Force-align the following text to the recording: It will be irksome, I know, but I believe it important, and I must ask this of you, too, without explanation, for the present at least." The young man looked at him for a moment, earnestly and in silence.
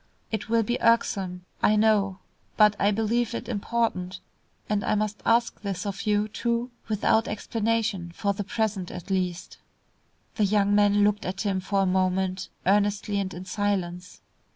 It 0.31 0.49
will 0.49 0.63
be 0.63 0.81
irksome, 0.81 1.45
I 1.61 1.75
know, 1.75 2.17
but 2.57 2.75
I 2.79 2.89
believe 2.89 3.35
it 3.35 3.47
important, 3.47 4.19
and 4.67 4.83
I 4.83 4.95
must 4.95 5.21
ask 5.27 5.61
this 5.61 5.85
of 5.85 6.07
you, 6.07 6.27
too, 6.27 6.71
without 6.89 7.27
explanation, 7.27 8.11
for 8.11 8.33
the 8.33 8.43
present 8.43 8.89
at 8.89 9.11
least." 9.11 9.59
The 10.37 10.45
young 10.45 10.73
man 10.73 11.03
looked 11.03 11.23
at 11.23 11.41
him 11.41 11.59
for 11.59 11.83
a 11.83 11.85
moment, 11.85 12.49
earnestly 12.65 13.19
and 13.19 13.31
in 13.31 13.45
silence. 13.45 14.21